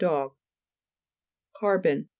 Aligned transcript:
Dog. 0.01 0.31
CAR'BOX 1.59 2.05
fr. 2.07 2.07